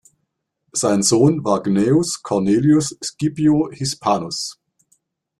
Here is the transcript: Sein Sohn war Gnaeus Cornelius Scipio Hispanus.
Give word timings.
Sein 0.71 1.03
Sohn 1.03 1.45
war 1.45 1.61
Gnaeus 1.61 2.23
Cornelius 2.23 2.97
Scipio 3.03 3.69
Hispanus. 3.71 4.59